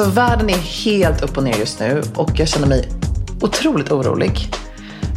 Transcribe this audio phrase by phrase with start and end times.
[0.00, 2.88] Alltså världen är helt upp och ner just nu och jag känner mig
[3.40, 4.32] otroligt orolig.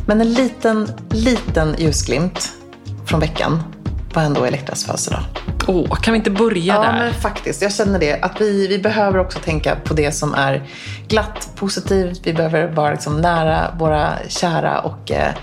[0.05, 2.51] Men en liten, liten ljusglimt
[3.05, 3.63] från veckan
[4.13, 5.19] var ändå Elektras födelsedag.
[5.67, 6.93] Åh, kan vi inte börja Ja, där?
[6.93, 7.61] men faktiskt.
[7.61, 8.21] Jag känner det.
[8.21, 10.69] Att vi, vi behöver också tänka på det som är
[11.07, 12.21] glatt, positivt.
[12.23, 15.33] Vi behöver vara liksom nära våra kära och eh,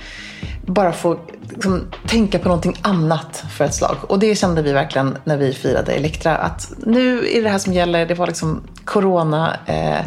[0.66, 1.18] bara få
[1.50, 3.96] liksom, tänka på någonting annat för ett slag.
[4.03, 6.36] Och det kände vi verkligen när vi firade Elektra.
[6.36, 8.07] Att nu är det här som gäller.
[8.07, 10.05] Det var liksom corona, eh,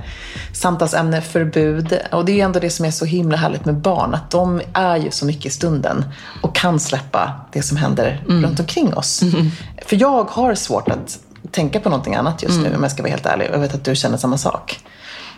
[0.54, 2.00] samtalsämne, förbud.
[2.12, 4.14] Och det är ju ändå det som är så himla härligt med barn.
[4.14, 6.06] Att de är ju så mycket i stunden
[6.42, 9.23] och kan släppa det som händer runt omkring oss.
[9.86, 11.20] För jag har svårt att
[11.52, 13.50] tänka på någonting annat just nu om jag ska vara helt ärlig.
[13.54, 14.80] Jag vet att du känner samma sak.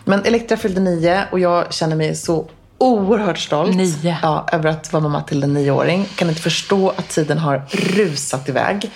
[0.04, 4.16] Men Elektra fyllde nio och jag känner mig så oerhört stolt Nio.
[4.22, 6.04] Ja, över att vara mamma till en nioåring.
[6.16, 8.90] Kan inte förstå att tiden har rusat iväg.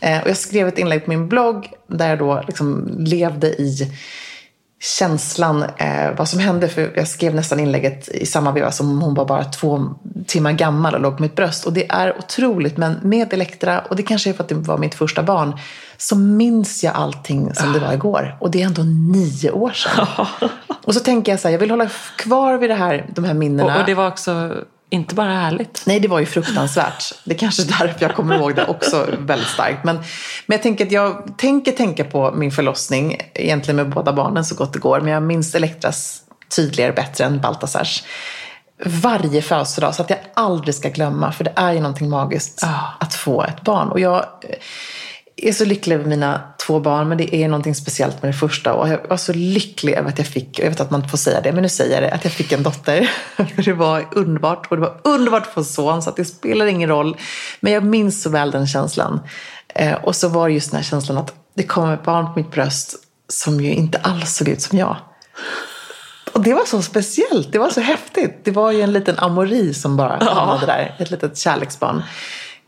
[0.00, 3.92] Eh, och jag skrev ett inlägg på min blogg där jag då liksom levde i
[4.82, 6.68] känslan, eh, vad som hände.
[6.68, 9.94] För jag skrev nästan inlägget i samma veva som hon var bara två
[10.26, 11.66] timmar gammal och låg på mitt bröst.
[11.66, 14.78] Och det är otroligt, men med Elektra, och det kanske är för att det var
[14.78, 15.58] mitt första barn,
[15.96, 18.36] så minns jag allting som det var igår.
[18.40, 20.06] Och det är ändå nio år sedan.
[20.84, 23.34] och så tänker jag så här, jag vill hålla kvar vid det här, de här
[23.34, 23.74] minnena.
[23.74, 24.54] Och, och det var också
[24.92, 25.82] inte bara härligt.
[25.86, 27.14] Nej, det var ju fruktansvärt.
[27.24, 29.84] Det är kanske är därför jag kommer ihåg det också väldigt starkt.
[29.84, 30.04] Men, men
[30.56, 34.72] jag tänker att jag tänker tänka på min förlossning, egentligen med båda barnen så gott
[34.72, 35.00] det går.
[35.00, 36.22] Men jag minns Elektras
[36.56, 38.02] tydligare bättre än Baltasars.
[38.84, 41.32] Varje födelsedag, så att jag aldrig ska glömma.
[41.32, 42.94] För det är ju någonting magiskt Ja.
[43.00, 43.88] att få ett barn.
[43.88, 44.26] Och jag
[45.48, 48.72] är så lycklig över mina två barn, men det är någonting speciellt med det första.
[48.72, 51.18] Och jag var så lycklig över att jag fick, jag vet att man inte får
[51.18, 53.10] säga det, men nu säger jag det, att jag fick en dotter.
[53.64, 56.66] Det var underbart och det var underbart att få en son, så att det spelar
[56.66, 57.16] ingen roll.
[57.60, 59.20] Men jag minns så väl den känslan.
[59.68, 62.32] Eh, och så var det just den här känslan att det kom ett barn på
[62.38, 62.96] mitt bröst
[63.28, 64.96] som ju inte alls såg ut som jag.
[66.32, 68.40] Och det var så speciellt, det var så häftigt.
[68.44, 72.02] Det var ju en liten amori som bara hamnade där, ett litet kärleksbarn.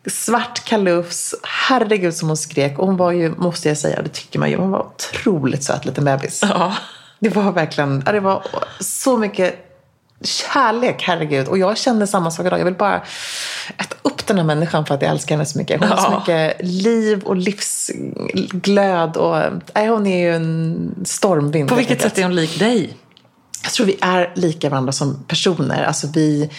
[0.07, 2.79] Svart kalufs, herregud som hon skrek.
[2.79, 5.85] Och hon var ju, måste jag säga, det tycker man ju, hon var otroligt söt
[5.85, 6.41] liten bebis.
[6.43, 6.75] Ja.
[7.19, 8.43] Det var verkligen, ja, det var
[8.81, 9.55] så mycket
[10.25, 11.49] kärlek, herregud.
[11.49, 12.61] Och jag kände samma sak idag.
[12.61, 12.97] Jag vill bara
[13.79, 15.81] äta upp den här människan för att jag älskar henne så mycket.
[15.81, 16.19] Hon har så Ja.
[16.19, 19.17] mycket liv och livsglöd.
[19.17, 19.37] Och,
[19.75, 21.69] nej, hon är ju en stormvind.
[21.69, 22.97] På vilket sätt är hon lik dig?
[23.65, 25.85] Jag tror vi är lika varandra som personer.
[25.85, 26.51] Alltså vi,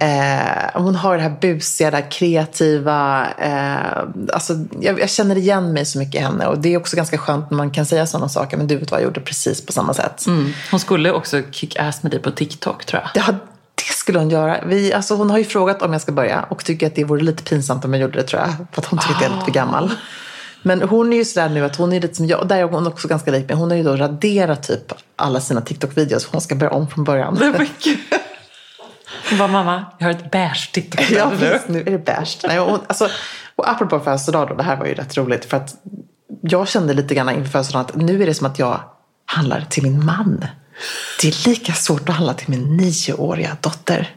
[0.00, 3.26] eh, hon har det här busiga, det här kreativa.
[3.38, 6.46] Eh, alltså jag, jag känner igen mig så mycket i henne.
[6.46, 8.56] Och det är också ganska skönt när man kan säga sådana saker.
[8.56, 10.26] Men du vet vad, jag gjorde precis på samma sätt.
[10.26, 10.52] Mm.
[10.70, 13.10] Hon skulle också kick ass med dig på TikTok tror jag.
[13.26, 13.34] Ja,
[13.74, 14.64] det skulle hon göra.
[14.66, 17.22] Vi, alltså, hon har ju frågat om jag ska börja och tycker att det vore
[17.22, 18.50] lite pinsamt om jag gjorde det tror jag.
[18.72, 19.90] För att hon tycker att jag är lite för gammal.
[20.62, 22.86] Men hon är ju sådär nu att hon är lite som jag, där är hon
[22.86, 23.56] också ganska lik mig.
[23.56, 26.28] Hon har ju då raderat typ alla sina TikTok-videos.
[26.32, 27.34] Hon ska börja om från början.
[27.34, 27.96] Det var kul.
[29.30, 31.10] Hon bara, mamma, jag har ett beige TikTok.
[31.10, 32.38] Ja, visst, nu är det beige.
[32.44, 33.08] Nej, och, alltså,
[33.56, 35.44] och apropå födelsedag då, det här var ju rätt roligt.
[35.44, 35.74] För att
[36.42, 38.80] jag kände lite grann inför födelsedagen att nu är det som att jag
[39.26, 40.44] handlar till min man.
[41.22, 44.16] Det är lika svårt att handla till min nioåriga dotter.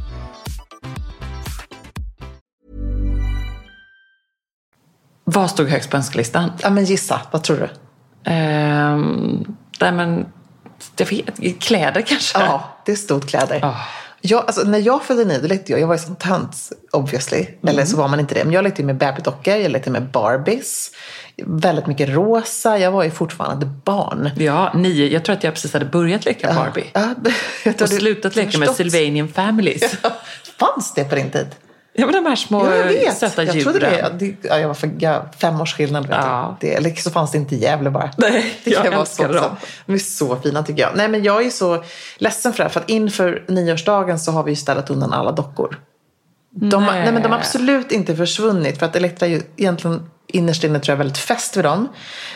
[5.33, 6.51] Vad stod högst på önskelistan?
[6.61, 7.69] Ja, men gissa, vad tror du?
[8.31, 10.25] Ehm, nej men,
[10.97, 12.39] jag vet, kläder kanske?
[12.39, 13.59] Ja, det stod kläder.
[13.61, 13.75] Ja.
[14.21, 16.55] Jag, alltså, när jag födde nio, då lekte jag, jag var ju sån tönt
[16.91, 17.47] obviously.
[17.67, 18.43] Eller så var man inte det.
[18.43, 20.91] Men jag lekte med babydockor, jag lekte med Barbies.
[21.45, 22.77] Väldigt mycket rosa.
[22.77, 24.29] Jag var ju fortfarande barn.
[24.37, 25.07] Ja, nio.
[25.07, 26.85] Jag tror att jag precis hade börjat leka Barbie.
[26.93, 27.01] Ja,
[27.65, 28.69] jag tror Och slutat leka med.
[28.69, 29.97] Sylvanian Families.
[30.03, 30.11] Ja.
[30.59, 31.47] Fanns det på din tid?
[31.93, 33.17] Men de här små Ja, jag vet.
[33.17, 33.73] söta jag djuren.
[33.73, 33.99] trodde det.
[33.99, 36.07] Ja, det ja, jag var för, ja, fem års skillnad.
[36.07, 36.57] Vet Ja.
[36.61, 38.11] Det, eller så fanns det inte i Gävle bara.
[38.17, 39.45] Nej, det kan jag vara älskar så dem.
[39.51, 39.65] också.
[39.85, 40.91] De är så fina tycker jag.
[40.95, 41.83] Nej, men jag är så
[42.17, 42.69] ledsen för det här.
[42.69, 45.79] För att inför nioårsdagen så har vi ju ställt undan alla dockor.
[46.49, 46.99] De, nej.
[47.03, 47.11] Nej.
[47.13, 48.79] men de har absolut inte försvunnit.
[48.79, 51.89] För att Elektra är ju egentligen innerst inne tror jag väldigt fäst vid dem.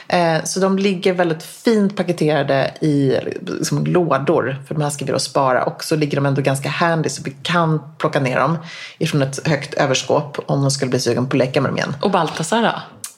[0.08, 4.64] Eh, så de ligger väldigt fint paketerade i liksom, lådor.
[4.68, 5.64] För de här ska vi då spara.
[5.64, 8.58] Och så ligger de ändå ganska handy så vi kan plocka ner dem
[8.98, 11.96] ifrån ett högt överskåp om de skulle bli sugen på att leka med dem igen.
[12.02, 12.74] Och Baltasar då?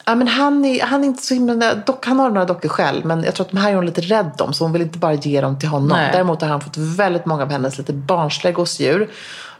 [0.09, 1.75] Ja, men han, är, han är inte så himla...
[1.75, 4.01] Dock, han har några dockor själv, men jag tror att de här är hon lite
[4.01, 4.53] rädd om.
[4.53, 5.97] Så hon vill inte bara ge dem till honom.
[5.97, 6.09] Nej.
[6.13, 9.09] Däremot har han fått väldigt många av hennes lite barnsliga gosedjur.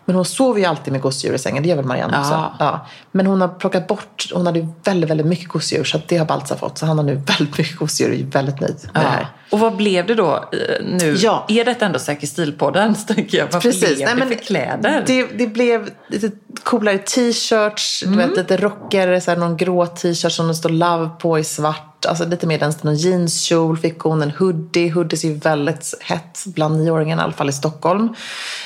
[0.07, 1.63] Men hon sover ju alltid med gosedjur i sängen.
[1.63, 2.31] Det gör väl Marianne också?
[2.31, 2.55] Ja.
[2.59, 2.87] Ja.
[3.11, 4.31] Men hon har plockat bort...
[4.33, 5.83] Hon hade väldigt, väldigt mycket gosedjur.
[5.83, 6.77] Så det har Baltzar fått.
[6.77, 9.27] Så han har nu väldigt mycket gosedjur och är väldigt nöjd med det här.
[9.51, 11.15] Och vad blev det då eh, nu?
[11.19, 11.45] Ja.
[11.47, 12.95] Är detta ändå Säker stil-podden?
[13.07, 15.03] Tänker jag, vad blev det för kläder?
[15.05, 16.31] Det, det blev lite
[16.63, 18.17] coolare t-shirts, Mm.
[18.19, 21.43] du vet, lite rockigare, så här, någon grå t-shirt som det står Love på i
[21.43, 21.83] svart.
[22.07, 22.73] Alltså lite mer den.
[22.81, 24.89] Någon jeanskjol fick hon, en hoodie.
[24.89, 28.09] Hoodies är ju väldigt hett bland nioåringarna, i alla fall i Stockholm.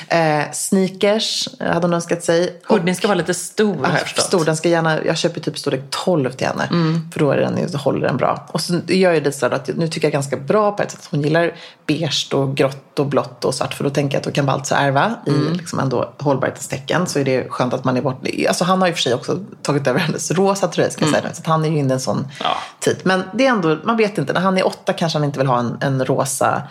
[0.08, 2.60] Eh, sneakers hade hon önskat sig.
[2.68, 4.24] Hoodien ska vara lite stor har jag Ja, förstått.
[4.24, 6.68] stor, den ska gärna, jag köper typ storlek 12 till henne.
[6.70, 7.10] Mm.
[7.12, 8.48] För då är den, håller den bra.
[8.52, 11.00] Och så gör jag det så att nu tycker jag ganska bra på ett sätt.
[11.02, 11.54] att Hon gillar
[11.86, 13.74] beige och grått och blått och svart.
[13.74, 15.46] För då tänker jag att då kan Baltzar ärva Mm.
[15.52, 17.06] i liksom ändå hållbarhetens tecken.
[17.06, 18.26] Så är det skönt att man är bort.
[18.48, 21.34] Alltså han har ju för sig också tagit över hennes rosa tröja ska jag säga.
[21.34, 22.30] Så att han är ju inne i en sån Mm.
[22.40, 22.56] Ja.
[22.80, 22.96] tid.
[23.04, 24.32] Men det är ändå, man vet inte.
[24.32, 26.62] När han är åtta kanske han inte vill ha en, en rosa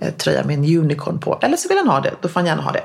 [0.00, 1.38] eh, tröja med en unicorn på.
[1.42, 2.14] Eller så vill han ha det.
[2.20, 2.82] Då får han gärna ha det.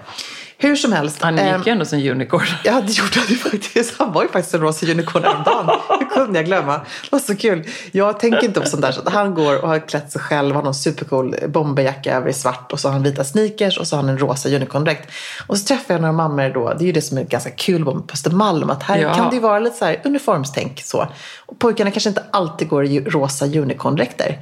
[0.64, 1.22] Hur som helst.
[1.22, 2.46] Han ehm, gick ju ändå som unicorn.
[2.64, 3.94] Ja, det gjorde han ju faktiskt.
[3.98, 5.70] Han var ju faktiskt en rosa unicorn häromdagen.
[6.00, 6.74] Hur kunde jag glömma?
[6.78, 7.68] Det var så kul.
[7.92, 8.92] Jag tänker inte på sånt där.
[8.92, 12.34] Så att han går och har klätt sig själv, har någon supercool bomberjacka över i
[12.34, 15.12] svart och så har han vita sneakers och så har han en rosa unicorndräkt.
[15.48, 16.74] Och så träffar jag några mammor då.
[16.74, 18.70] Det är ju det som är ganska kul på Östermalm.
[18.70, 19.14] Att här Ja.
[19.14, 21.08] kan det ju vara lite så här uniformstänk så.
[21.46, 24.40] Och pojkarna kanske inte alltid går i rosa unicorndräkter.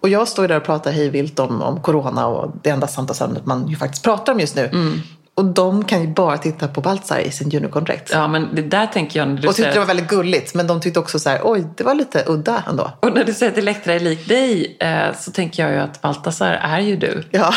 [0.00, 3.46] Och jag står ju där och pratar hejvilt om, om corona och det enda samtalsämnet
[3.46, 4.66] man ju faktiskt pratar om just nu.
[4.66, 5.00] Mm.
[5.36, 8.10] Och de kan ju bara titta på Baltzar i sin unicorndräkt.
[8.12, 9.72] Ja, men det där tänker jag när du Och tyckte säger...
[9.72, 10.54] det var väldigt gulligt.
[10.54, 12.90] Men de tyckte också så här, oj, det var lite udda ändå.
[13.00, 16.00] Och när du säger att Elektra är lik dig eh, så tänker jag ju att
[16.02, 17.24] Baltasar är ju du.
[17.30, 17.52] Ja,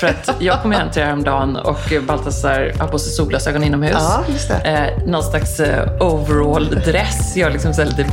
[0.00, 3.96] För att jag kom hem till dig häromdagen och Baltasar har på sig solglasögon inomhus.
[3.98, 4.54] Ja, just det.
[4.54, 7.36] Eh, någon slags eh, overall-dress.
[7.36, 8.06] Jag liksom så lite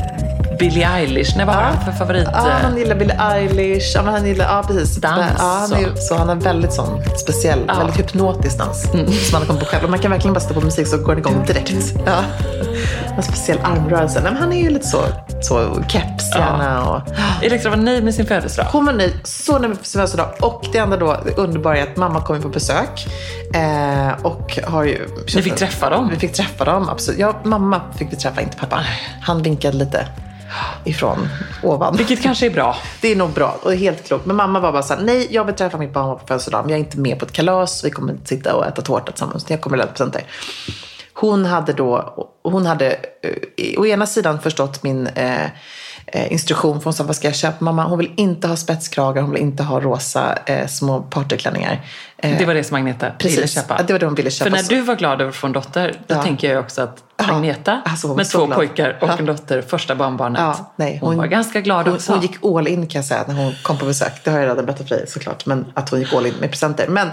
[0.59, 1.37] Billie Eilish.
[1.37, 2.27] Nej, vad har han för favorit?
[2.33, 3.91] ja han gillar Billie Eilish.
[3.95, 4.95] Ja, men han gillar, ja precis.
[4.95, 7.73] Dans, ja, han är, så han har väldigt sån speciell, Ja.
[7.77, 8.81] väldigt hypnotisk dans.
[8.91, 8.99] Som
[9.33, 9.83] han har kommit på själv.
[9.83, 11.93] Och man kan verkligen bara stå på musik så går den igång direkt.
[12.05, 12.23] Ja.
[13.17, 14.21] En speciell armrörelse.
[14.21, 15.01] Nej, men han är ju lite så,
[15.41, 16.89] så keps gärna.
[16.89, 17.01] Och...
[17.43, 18.67] Elektra var nöjd med sin födelsedag.
[18.71, 20.27] Hon var nöjd, så nöjd med sin födelsedag.
[20.41, 23.07] Och det andra då, det underbara är att mamma kommer på besök.
[23.53, 25.07] Eh, och har ju...
[25.35, 26.09] Ni fick träffa dem.
[26.09, 27.19] Vi fick träffa dem, absolut.
[27.19, 28.79] Ja, mamma fick vi träffa, inte pappa.
[29.21, 30.07] Han vinkade lite
[30.83, 31.27] ifrån
[31.63, 31.97] ovan.
[31.97, 32.77] Vilket kanske är bra.
[33.01, 34.25] Det är nog bra och helt klokt.
[34.25, 36.61] Men mamma var bara så här, nej jag vill träffa mitt barn på födelsedag.
[36.61, 37.85] Men jag är inte med på ett kalas.
[37.85, 39.45] Vi kommer inte sitta och äta tårta tillsammans.
[39.47, 40.23] Jag kommer lämna presenter.
[41.13, 42.13] Hon hade då,
[42.43, 45.49] hon hade eh, å ena sidan förstått min eh,
[46.13, 46.77] instruktion.
[46.79, 47.83] För hon sa, vad ska jag köpa mamma?
[47.87, 51.81] Hon vill inte ha spetskragar, hon vill inte ha rosa eh, små partyklänningar.
[52.17, 53.53] Eh, Det var det som Agneta ville precis.
[53.55, 53.75] köpa.
[53.77, 54.49] Ja, det var det hon ville köpa.
[54.49, 56.23] För när du var glad över att få en dotter, då Ja.
[56.23, 57.33] tänker jag också att Ja.
[57.35, 58.57] Agneta Alltså, hon var med två glad.
[58.57, 59.15] pojkar och Ja.
[59.19, 60.39] en dotter, första barnbarnet.
[60.41, 62.11] Ja, nej, hon, var ganska glad hon, också.
[62.13, 64.11] Hon gick all in kan jag säga när hon kom på besök.
[64.23, 65.45] Det har jag redan berättat för dig såklart.
[65.45, 66.87] Men att hon gick all in med presenter.
[66.87, 67.07] Men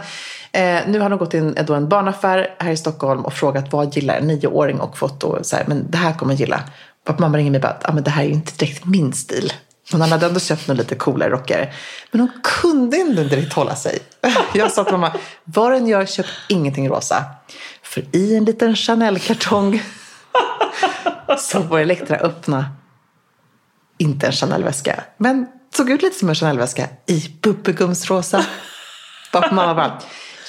[0.53, 3.97] eh, nu har hon gått in då en barnaffär här i Stockholm och frågat vad
[3.97, 6.61] gillar en nioåring och fått då så här, men det här kommer hon gilla.
[7.09, 8.85] Och mamma ringer mig och bara att ah, men det här är ju inte direkt
[8.85, 9.53] min stil.
[9.93, 11.75] Hon hade ändå köpt några lite coolare rockar.
[12.11, 13.99] Men hon kunde inte direkt hålla sig.
[14.55, 15.13] Jag sa till mamma,
[15.45, 17.25] vad den gör, köp ingenting rosa.
[17.83, 19.83] För i en liten Chanel-kartong
[21.39, 22.67] så får Elektra öppna
[23.99, 25.47] inte en Chanel-väska, men
[25.77, 28.45] såg ut lite som en Chanel-väska i bubbelgumsrosa.
[29.33, 30.01] Bara mamma bara,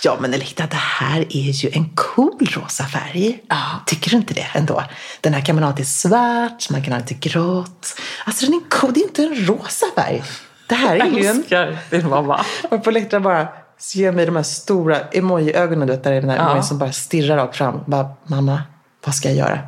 [0.06, 3.40] ja men Elektra det här är ju en cool rosa färg.
[3.86, 4.84] Tycker du inte det ändå?
[5.22, 8.00] Den här kan man ha till svart, man kan ha till grått.
[8.26, 10.24] Alltså den är cool, det är inte en rosa färg.
[10.68, 11.38] Det här är ju en...
[11.38, 12.46] älskar din mamma.
[12.72, 13.48] Och på Elektra bara
[13.94, 16.44] ger mig de här stora emoji-ögonen, du vet, där är den här Ja.
[16.46, 17.80] emojin som bara stirrar rakt fram.
[17.88, 18.62] Bara, mamma,
[19.06, 19.60] vad ska jag göra?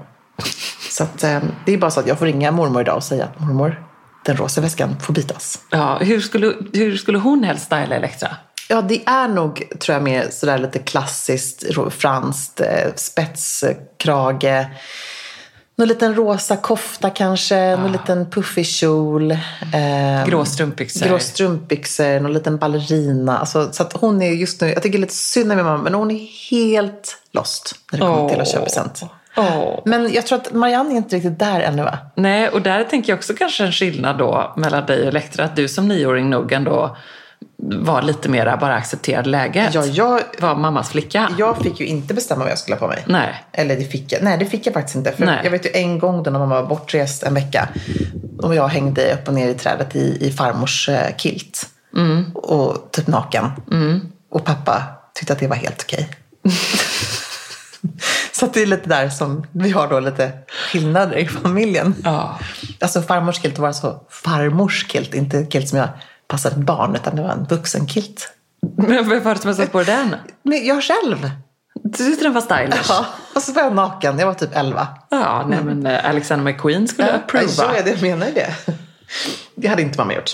[0.91, 3.25] Så att, eh, det är bara så att jag får ringa mormor idag och säga
[3.25, 3.83] att mormor,
[4.25, 5.59] den rosa väskan får bytas.
[5.69, 8.27] Ja, hur, skulle, hur skulle hon helst styla Elektra?
[8.69, 14.65] Ja, det är nog, tror jag, mer sådär lite klassiskt franskt, eh, spetskrage.
[15.75, 19.31] Någon liten rosa kofta kanske, någon liten puffig kjol.
[19.31, 21.07] Eh, Grå strumpbyxor.
[21.07, 23.37] Grå strumpbyxor, någon liten ballerina.
[23.37, 25.93] Alltså, så att hon är just nu, jag tycker lite synd om min mamma, men
[25.93, 29.01] hon är helt lost när det kommer till att köpa present.
[29.37, 29.79] Åh.
[29.85, 31.97] Men jag tror att Marianne är inte riktigt där ännu va?
[32.15, 35.45] Nej, och där tänker jag också kanske en skillnad då mellan dig och Elektra.
[35.45, 36.97] Att du som nioåring nog ändå
[37.63, 39.73] var lite mera bara accepterade läget.
[39.73, 41.29] Ja, jag, Var mammas flicka.
[41.37, 43.03] jag fick ju inte bestämma vad jag skulle ha på mig.
[43.07, 43.43] Nej.
[43.51, 44.23] Eller det fick jag.
[44.23, 45.11] Nej, det fick jag faktiskt inte.
[45.11, 45.39] För Nej.
[45.43, 47.69] jag vet ju en gång då när mamma var bortrest en vecka.
[48.41, 51.69] Och jag hängde upp och ner i trädet i, i farmors eh, kilt.
[52.33, 53.51] Och typ naken.
[54.31, 54.83] Och pappa
[55.15, 56.09] tyckte att det var helt okej.
[58.31, 60.31] Så det är lite där som vi har då lite
[60.71, 61.95] skillnader i familjen.
[62.03, 62.39] Ja.
[62.81, 65.89] Alltså farmors kilt var så farmors kilt, inte kilt som jag
[66.27, 68.33] passade ett barn, utan det var en vuxen kilt.
[68.77, 70.15] Men vem var det som har satt på den?
[70.43, 71.29] Jag själv!
[71.83, 72.85] Du tyckte den var stylish?
[72.89, 73.05] Ja,
[73.35, 74.87] och så var jag naken, jag var typ 11.
[75.09, 77.45] Ja, nej men eh, Alexander McQueen skulle jag prova.
[77.57, 78.53] Ja, jag det menar ju det.
[79.55, 80.31] Det hade inte mamma gjort.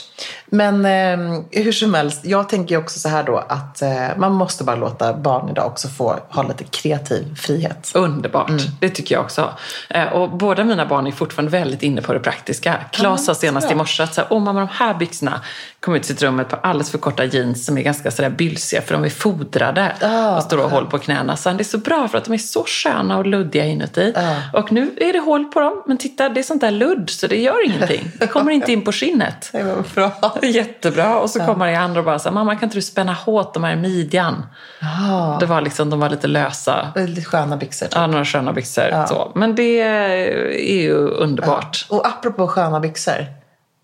[0.54, 4.64] Men eh, hur som helst, jag tänker också så här då att eh, man måste
[4.64, 7.92] bara låta barn idag också få ha lite kreativ frihet.
[7.96, 9.50] Underbart, det tycker jag också.
[9.90, 12.76] Eh, Och båda mina barn är fortfarande väldigt inne på det praktiska.
[12.92, 15.42] Klas sa senast i morse att så här, åh mamma de här byxorna
[15.80, 18.12] kom ut i sitt rum med ett par alldeles för korta jeans som är ganska
[18.12, 21.36] sådär bylsiga för de är fodrade Ah, och står och håller på knäna.
[21.38, 24.14] Så det är så bra för att de är så sköna och luddiga inuti.
[24.54, 27.28] Och nu är det hål på dem, men titta det är sånt där ludd så
[27.28, 28.12] det gör ingenting.
[28.20, 29.50] Det kommer inte in på skinnet.
[29.52, 30.12] Det var bra.
[30.48, 31.20] Jättebra.
[31.20, 33.64] Och så kommer det andra och bara här, mamma kan inte du spänna hårt de
[33.64, 34.46] här i midjan?
[34.82, 36.92] Ja, Det var liksom, de var lite lösa.
[36.96, 37.86] väldigt sköna byxor.
[37.86, 37.96] Typ.
[37.96, 38.84] Ja, några sköna byxor.
[38.92, 39.08] Ja.
[39.08, 39.32] Så.
[39.36, 41.86] Men det är ju underbart.
[41.90, 43.26] Och apropå sköna byxor.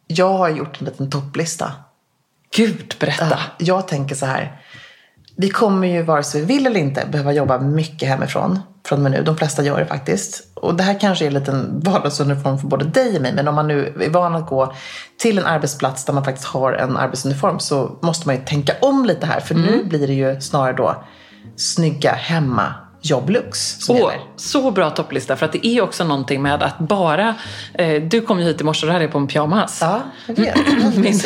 [0.07, 1.71] Jag har gjort en liten topplista.
[2.55, 3.25] Gud, berätta.
[3.29, 4.61] Ja, jag tänker så här.
[5.37, 8.59] Vi kommer ju vare sig vi vill eller inte behöva jobba mycket hemifrån
[8.89, 9.24] från och med nu.
[9.24, 10.43] De flesta gör det faktiskt.
[10.53, 13.34] Och det här kanske är en liten vardagsuniform för både dig och mig.
[13.34, 14.74] Men om man nu är van att gå
[15.17, 19.05] till en arbetsplats där man faktiskt har en arbetsuniform så måste man ju tänka om
[19.05, 19.39] lite här.
[19.39, 21.03] För nu blir det ju snarare då
[21.55, 24.20] snygga hemma jobblooks som gäller.
[24.36, 25.36] så bra topplista.
[25.36, 27.36] För att det är också någonting med att bara...
[27.74, 29.77] Eh, du kom ju hit i morse och då hade på en pyjamas.
[29.82, 30.98] Ja, jag vet.
[30.98, 31.20] Min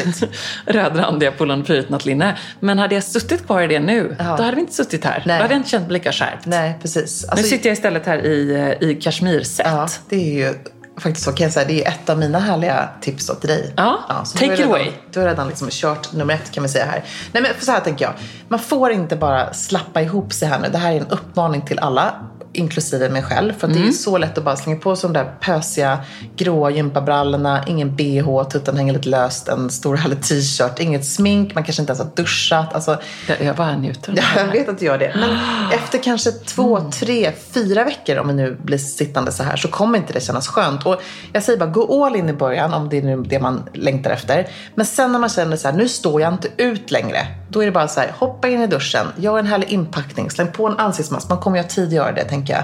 [0.65, 2.38] rödrandiga Polarn nattlinne.
[2.60, 4.24] Men hade jag suttit kvar i det nu, Ja.
[4.38, 5.24] då hade vi inte suttit här.
[5.25, 5.38] Nej.
[5.38, 6.46] Då hade jag inte känt mig lika skärpt.
[6.46, 7.24] Nej, precis.
[7.24, 9.65] nu Alltså, sitter jag istället här i, eh, i kashmirset.
[9.65, 10.53] Ja, det är ju
[10.97, 11.67] faktiskt så kan jag säga.
[11.67, 13.73] Det är ett av mina härliga tips till dig.
[13.77, 14.91] Ja, så take it redan, away.
[15.12, 17.03] Du har redan liksom kört nummer ett kan vi säga här.
[17.31, 18.13] Nej men för så här tänker jag.
[18.47, 20.69] Man får inte bara slappa ihop sig här nu.
[20.69, 22.15] Det här är en uppmaning till alla.
[22.53, 23.53] Inklusive mig själv.
[23.53, 23.81] För Mm.
[23.81, 26.00] det är så lätt att bara slänga på sig de där pösiga
[26.36, 27.63] gråa gympabrallorna.
[27.67, 29.48] Ingen bh, tutten hänger lite löst.
[29.48, 30.79] En stor härlig t-shirt.
[30.79, 31.55] Inget smink.
[31.55, 32.74] Man kanske inte ens har duschat.
[32.74, 34.13] Alltså, Jag, jag bara njuter.
[34.17, 35.12] Ja, jag vet att du gör det.
[35.15, 35.38] Men
[35.72, 39.98] efter kanske två, tre, fyra veckor, om vi nu blir sittande så här, så kommer
[39.98, 40.86] inte det kännas skönt.
[40.86, 41.01] Och
[41.33, 44.12] jag säger bara, gå all in i början, om det är nu det man längtar
[44.12, 44.48] efter.
[44.75, 47.27] Men sen när man känner så här, nu står jag inte ut längre.
[47.50, 50.48] Då är det bara så här, hoppa in i duschen, gör en härlig inpackning, släng
[50.51, 51.29] på en ansiktsmask.
[51.29, 52.63] Man kommer ju ha tid att göra det, jag.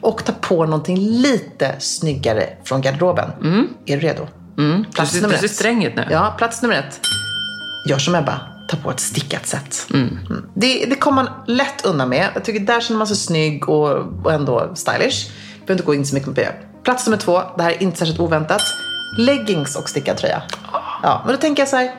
[0.00, 3.30] Och ta på någonting lite snyggare från garderoben.
[3.86, 4.28] Är du redo?
[4.58, 4.84] Mm.
[4.94, 5.50] Plats ser- nummer ser ett.
[5.50, 6.06] sträng ut nu.
[6.10, 7.00] Ja, plats nummer ett.
[7.88, 8.40] Gör som Ebba.
[8.68, 9.86] Ta på ett stickat set.
[9.94, 10.18] Mm.
[10.54, 12.28] Det, det kommer man lätt undan med.
[12.34, 13.90] Jag tycker där känner man sig snygg och,
[14.24, 15.30] och ändå stylish.
[15.60, 16.52] Behöver inte gå in så mycket på det.
[16.84, 17.42] Plats nummer två.
[17.56, 18.62] Det här är inte särskilt oväntat.
[19.18, 20.42] Leggings och stickad tröja.
[21.02, 21.90] Ja, men då tänker jag så här.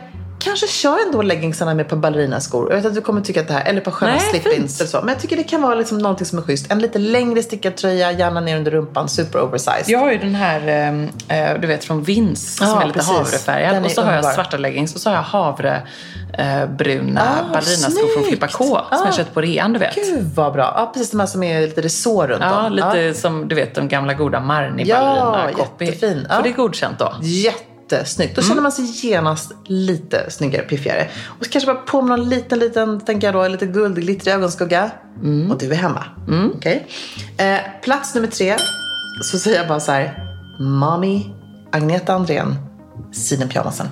[0.43, 2.69] Kanske kör ändå leggingsarna med på ballerinaskor.
[2.69, 4.97] Jag vet att du kommer tycka att det här, eller på sköna slip-ins eller så.
[4.99, 6.71] Men jag tycker det kan vara liksom någonting som är schysst.
[6.71, 9.83] En lite längre stickad tröja, gärna ner under rumpan, super oversized.
[9.87, 10.67] Jag har ju den här,
[11.27, 13.13] eh, du vet från Vince, som Ja, är lite precis.
[13.13, 13.73] havrefärgad.
[13.75, 17.43] Den är Och så har jag svarta leggings och så har jag havrebruna eh, Ah,
[17.53, 18.23] ballerinaskor från.
[18.23, 18.63] Filippa K.
[18.65, 19.05] Som Ah.
[19.05, 19.95] jag köpt på rean, du vet.
[19.95, 20.73] Gud vad bra.
[20.77, 22.73] Ja, precis de här som är lite resår runt Ja, om.
[22.73, 25.85] lite som du vet de gamla goda Marni Ja, ballerina copy.
[25.85, 26.25] jättefin.
[26.29, 26.35] Ja.
[26.35, 27.13] För det är godkänt då.
[27.91, 28.35] Jättesnyggt.
[28.35, 31.09] Då känner man sig genast lite snyggare, piffigare.
[31.39, 34.91] Och så kanske bara på med någon liten, liten, tänker jag då, lite guldglittrig ögonskugga.
[35.49, 36.03] Och du är hemma.
[36.55, 36.87] Okej.
[37.37, 38.57] Eh, plats nummer tre.
[39.23, 40.27] Så säger jag bara så här.
[40.59, 41.33] Mami,
[41.71, 42.55] Agneta Andrén,
[43.13, 43.87] sidenpyjamasen.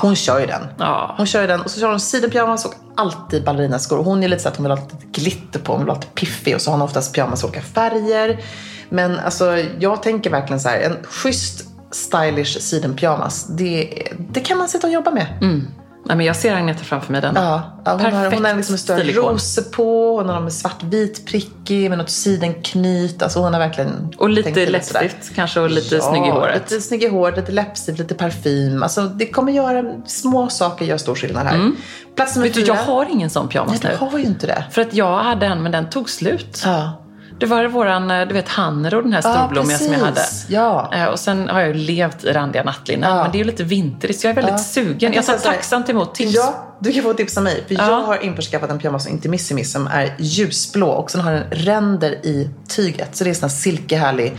[0.00, 0.62] Hon kör ju den.
[0.78, 1.14] Ja.
[1.16, 4.04] Hon kör ju den och så kör hon sidenpyjamas och alltid ballerinaskor.
[4.04, 6.06] Hon är lite så att hon vill ha lite glitter på, hon vill ha lite
[6.06, 8.40] piffig och så har hon oftast pyjamas i olika färger.
[8.88, 14.68] Men alltså jag tänker verkligen så här, en schysst stylish sidenpyjamas, det, det kan man
[14.68, 15.26] sitta och jobba med.
[16.04, 17.34] Nej, men jag ser Agneta framför mig den.
[17.34, 19.32] Ja, ja, hon, har, hon har liksom en stilikon.
[19.32, 23.22] rosor på, hon har med svartvit prickig med något sidenknyt.
[23.22, 26.70] Alltså hon har verkligen Och lite läppstift kanske och lite snygg i håret.
[26.70, 28.82] Lite snygg i håret, lite läppstift, lite parfym.
[28.82, 31.70] Alltså det kommer göra, små saker gör stor skillnad här.
[32.16, 32.48] Plats nummer Mm.
[32.48, 32.76] Vet du, fyra.
[32.76, 33.98] jag har ingen sån pyjamas Nej, nu.
[33.98, 34.64] du har ju inte det.
[34.70, 36.62] För att jag hade en, men den tog slut.
[36.64, 37.01] Ja.
[37.42, 40.20] Det var våran, eh, du vet Hanro, den här storblommiga som jag hade.
[40.48, 40.90] Ja.
[40.94, 43.10] Eh, Och sen har jag ju levt i randiga nattlinnen.
[43.16, 43.22] Ja.
[43.22, 44.58] Men det är ju lite vintrigt så jag är väldigt Ja.
[44.58, 45.12] sugen.
[45.12, 46.34] Jag tar tacksamt emot tips.
[46.34, 47.64] Ja, du kan få tips av mig.
[47.68, 47.88] För Ja.
[47.90, 52.10] jag har införskaffat en pyjamas som Intimissimis som är ljusblå och sen har den ränder
[52.26, 53.16] i tyget.
[53.16, 54.32] Så det är sån här silkehärlig,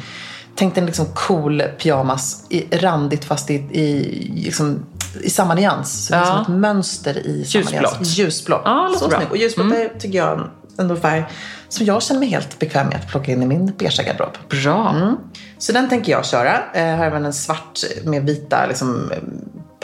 [0.56, 4.86] tänk dig en liksom cool pyjamas i randigt fast i, i, liksom,
[5.22, 6.06] i samma nyans.
[6.06, 6.44] Så det är Ja.
[6.46, 7.94] som ett mönster i samma Ljusblått.
[7.94, 8.18] nyans.
[8.18, 8.62] Ljusblått.
[8.66, 9.18] Ja, låter Så bra.
[9.18, 9.32] snygg.
[9.32, 10.50] Och ljusblått är, tycker jag
[10.80, 11.26] ändå färg
[11.70, 14.38] som jag känner mig helt bekväm med att plocka in i min beiga garderob.
[14.50, 15.16] Bra.
[15.58, 16.64] Så den tänker jag köra.
[16.74, 19.12] Eh, har även en svart med vita liksom,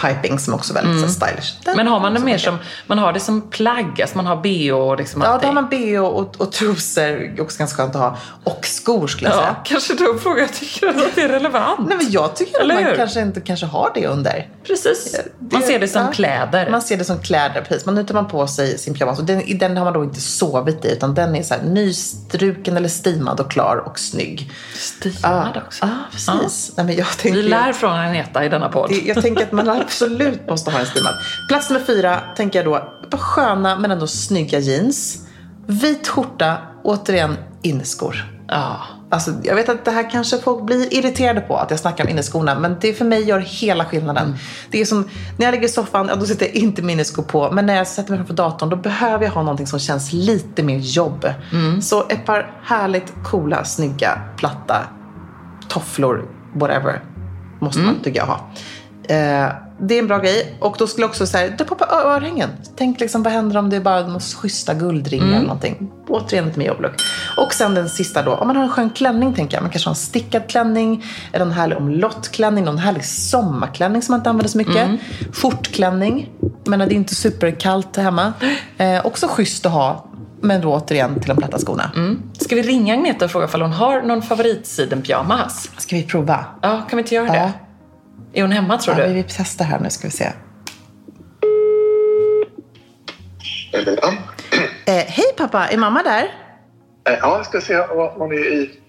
[0.02, 1.10] piping som också är väldigt mm.
[1.10, 1.54] stylish.
[1.66, 4.36] Den Men har man det mer som, man har det som plagg, alltså man har
[4.36, 8.02] bh och liksom Ja, då har man bh och, och trosor, också ganska skönt att
[8.02, 8.18] ha.
[8.44, 9.56] Och skor skulle jag säga.
[9.58, 11.90] Ja, kanske då frågar jag tycker att det är relevant.
[11.90, 12.98] Nej, men jag tycker Eller att man hur?
[12.98, 14.50] kanske inte kanske har det under.
[14.68, 15.20] Precis.
[15.52, 16.70] Man ser det som ja, kläder.
[16.70, 17.86] Man ser det som kläder, precis.
[17.86, 20.86] Man tar man på sig sin pyjamas och den, den har man då inte sovit
[20.86, 24.52] i utan den är så här nystruken eller steamad och klar och snygg.
[24.74, 25.86] Steamad ah, också.
[25.86, 26.72] Ja, ah, precis.
[26.72, 26.74] Ah.
[26.78, 28.90] Nej, men jag tänker, Vi lär från Agneta i denna podd.
[28.90, 31.14] Det, jag tänker att man absolut måste ha en steamad.
[31.48, 32.66] Plats nummer fyra tänker jag
[33.12, 35.28] då, sköna men ändå snygga jeans.
[35.68, 38.16] Vit skjorta, återigen inneskor.
[38.48, 38.80] Ja.
[39.12, 42.10] Alltså, jag vet att det här kanske folk blir irriterade på att jag snackar om
[42.10, 42.60] inneskorna.
[42.60, 44.26] Men det för mig gör hela skillnaden.
[44.26, 44.38] Mm.
[44.72, 47.24] Det är som, när jag ligger i soffan, ja, då sätter jag inte min inneskor
[47.24, 47.52] på.
[47.52, 50.64] Men när jag sätter mig framför datorn, då behöver jag ha någonting som känns lite
[50.64, 51.34] mer jobb.
[51.52, 51.82] Mm.
[51.82, 54.84] Så ett par härligt coola, snygga, platta
[55.68, 57.04] tofflor, whatever,
[57.60, 58.04] måste man mm.
[58.04, 58.52] tycker jag ha.
[59.16, 60.56] Eh, det är en bra grej.
[60.60, 62.50] Och då skulle också säga, dra på örhängen.
[62.76, 65.36] Tänk liksom, vad händer om det är bara någon schyssta guldringar mm.
[65.36, 65.92] eller någonting.
[66.08, 66.94] Återigen lite mer jobblook.
[67.38, 69.62] Och sen den sista då, om man har en skön klänning tänker jag.
[69.62, 74.20] Man kanske har en stickad klänning, eller en härlig omlottklänning, någon härlig sommarklänning som man
[74.20, 74.76] inte använder så mycket.
[74.76, 74.98] Mm.
[75.34, 76.30] Skjortklänning,
[76.66, 78.34] men det är inte superkallt hemma.
[78.78, 80.06] Eh, också schysst att ha
[80.42, 81.92] men då återigen till de platta skorna.
[81.96, 82.22] Mm.
[82.40, 85.70] Ska vi ringa Agneta och fråga om hon har någon favoritsidenpyjamas?
[85.78, 86.46] Ska vi prova?
[86.62, 87.34] Ja, kan vi inte göra ja.
[87.34, 87.52] det?
[88.34, 89.14] Är hon hemma tror ja, du?
[89.14, 90.32] Vi testar här nu ska vi se.
[94.86, 96.24] Eh, hej pappa, är mamma där?
[97.10, 98.80] Eh, ja, jag ska se om hon är i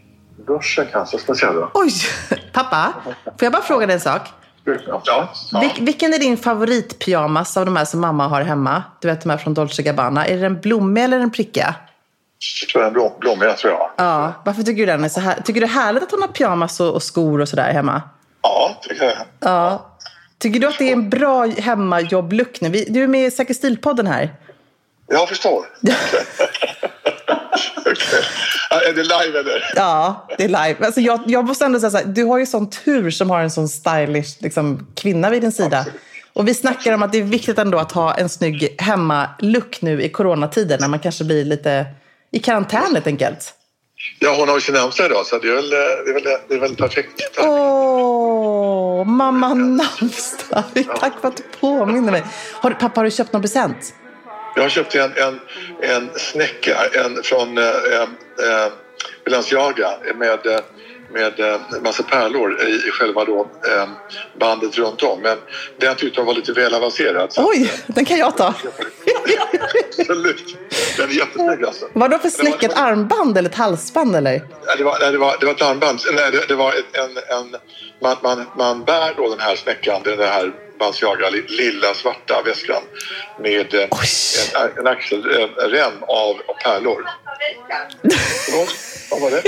[0.46, 1.18] duschen kanske.
[1.18, 1.70] Ska se då.
[1.74, 1.92] Oj,
[2.52, 2.92] pappa.
[3.24, 4.22] Får jag bara fråga dig en sak?
[4.64, 5.28] Ja, ja.
[5.60, 8.82] Vil vilken är din favoritpyjamas av de här som mamma har hemma?
[9.00, 10.26] Du vet de här från Dolce Gabbana.
[10.26, 11.74] Är det den blommiga eller den prickiga?
[12.62, 13.90] Jag tror den blom blommiga tror jag.
[13.96, 15.34] Ja, varför tycker du den är så här?
[15.34, 18.02] Tycker du det är härligt att hon har pyjamas och, och skor och sådär hemma?
[18.42, 19.16] Ja, tycker jag.
[19.40, 19.96] Ja.
[20.38, 22.68] Tycker du att det är en bra hemmajobb-look nu?
[22.88, 24.34] Du är med i Säker stil-podden här.
[25.06, 25.66] Jag förstår.
[27.80, 28.22] okay.
[28.70, 29.72] Är det live eller?
[29.76, 30.76] Ja, det är live.
[30.86, 33.40] Alltså jag, jag måste ändå säga så här, du har ju sån tur som har
[33.40, 35.78] en sån stylish liksom, kvinna vid din sida.
[35.78, 36.00] Absolut.
[36.32, 40.02] Och vi snackar om att det är viktigt ändå att ha en snygg hemma-look nu
[40.02, 41.86] i coronatider när man kanske blir lite
[42.30, 43.54] i karantän helt enkelt.
[44.18, 46.58] Ja, hon har sin namnsdag idag så det är väl, det är väl, det är
[46.58, 47.38] väl perfekt.
[47.38, 50.64] Åh, oh, mamma namnsdag.
[51.00, 52.24] Tack för att du påminner mig.
[52.52, 53.94] Har, pappa, har du köpt någon present?
[54.56, 55.40] Jag har köpt en, en,
[55.80, 58.68] en snäcka en från eh, eh,
[59.24, 60.60] Balenciaga med eh,
[61.12, 63.88] med eh, massa pärlor i, själva då, eh,
[64.40, 65.20] bandet runt om.
[65.22, 65.38] Men
[65.78, 67.32] den tyckte jag var lite väl avancerad.
[67.36, 68.54] Oj, den kan jag ta.
[69.98, 70.56] Absolut.
[70.96, 71.86] Den är jättesnygg alltså.
[71.92, 72.62] Vad då för snäck?
[72.62, 74.42] Ett armband eller ett halsband eller?
[74.78, 76.00] Det var, nej, det var, det var ett armband.
[76.12, 77.56] Nej, det, det var en, en,
[78.02, 82.82] man, man, man bär då den här snäckan, den här Balenciaga lilla svarta väskan
[83.38, 83.88] med eh,
[84.60, 87.04] en, en axelrem av, av pärlor.
[89.10, 89.42] Vad var det?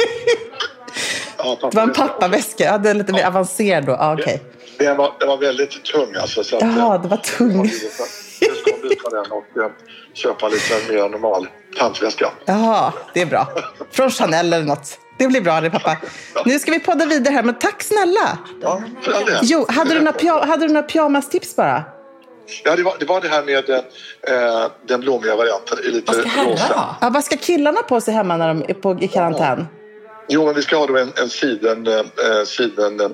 [1.42, 2.64] Ja, det var en pappaväska.
[2.64, 3.92] Ja, det är lite mer avancerad då.
[3.92, 4.38] Ah, okay.
[4.78, 6.44] den, var, den var väldigt tung alltså.
[6.44, 7.70] Så Jaha, det var tung.
[8.40, 9.70] Jag ska byta den och eh,
[10.14, 11.46] köpa lite mer normal
[11.78, 12.30] tantväska.
[12.44, 13.48] Jaha, det är bra.
[13.90, 14.98] Från Chanel eller något.
[15.18, 15.96] Det blir bra det pappa.
[16.44, 18.38] Nu ska vi podda vidare här, men tack snälla.
[18.62, 21.84] Ja, för all Jo, hade du några, hade du några pyjamastips bara?
[22.64, 26.96] Ja, det var, det var det här med eh, den blommiga varianten i lite rosa.
[27.00, 29.66] Ja, vad ska killarna på sig hemma när de är på, i karantän?
[30.28, 32.02] Jo, men vi ska ha då en, en siden, eh,
[32.46, 33.08] siden eh,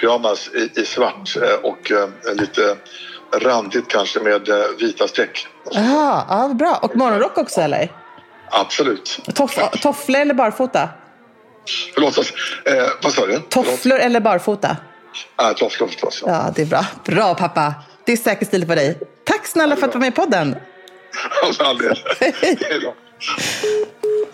[0.00, 2.76] pyjamas i, i svart eh, och eh, lite
[3.42, 5.46] randigt kanske med eh, vita streck.
[5.72, 6.78] Jaha, ja, bra.
[6.82, 7.92] Och morgonrock också eller?
[8.50, 9.18] Absolut.
[9.34, 10.88] Toff, tofflor eller barfota?
[11.94, 12.24] Förlåt, eh,
[13.02, 13.38] vad sa du?
[13.38, 14.76] Tofflor eller barfota?
[15.36, 16.22] Ja, äh, tofflor förstås.
[16.26, 16.32] Ja.
[16.32, 16.86] ja, det är bra.
[17.04, 17.74] Bra pappa.
[18.04, 18.98] Det är säker stil för dig.
[19.24, 20.56] Tack snälla för att du var med i podden.
[21.56, 21.98] För all del.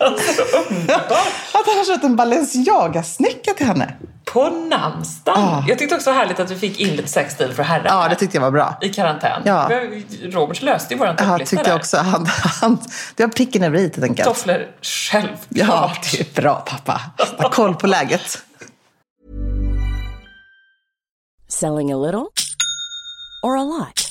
[0.01, 1.11] Alltså underbart!
[1.53, 3.93] att han har köpt en Balenciaga-snäcka till henne.
[4.25, 5.43] På namnsdagen?
[5.43, 5.63] Ah.
[5.67, 7.85] Jag tyckte också härligt att vi fick in lite sexstil för herrar.
[7.85, 8.77] Ja, det tyckte jag var bra.
[8.81, 9.41] I karantän.
[9.45, 9.69] Ja.
[10.23, 11.97] Robert löste ju våran topplista Ja, tyckte jag också.
[11.97, 12.25] Han,
[12.61, 12.77] han,
[13.15, 14.27] det var pricken över i helt enkelt.
[14.27, 15.47] Tofflor, självklart.
[15.49, 17.01] Ja, det är bra pappa.
[17.37, 18.37] Ha koll på läget.
[21.47, 22.25] Selling a little
[23.43, 24.10] or a lot?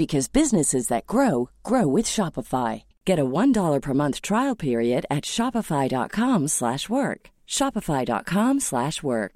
[0.00, 2.72] because businesses that grow grow with Shopify.
[3.06, 7.20] Get a $1 per month trial period at shopify.com/work.
[7.58, 9.34] shopify.com/work.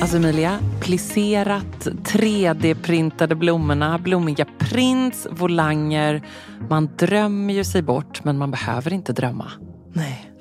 [0.00, 6.22] Alltså Emilia, plisserat, 3D-printade blommorna, blommiga prints, volanger.
[6.68, 9.50] Man drömmer ju sig bort, men man behöver inte drömma.
[9.92, 10.27] Nej.